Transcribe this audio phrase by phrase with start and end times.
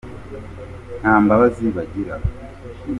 [0.99, 2.13] ntambabazi bagira.